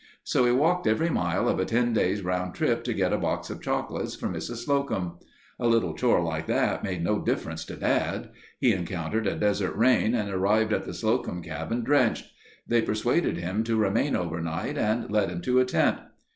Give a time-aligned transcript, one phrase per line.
[0.23, 3.51] So he walked every mile of a ten days' round trip to get a box
[3.51, 4.65] of chocolates for Mrs.
[4.65, 5.19] Slocum.
[5.59, 8.31] A little chore like that made no difference to Dad.
[8.59, 12.25] He encountered a desert rain and arrived at the Slocum cabin drenched.
[12.67, 15.99] They persuaded him to remain overnight and led him to a tent.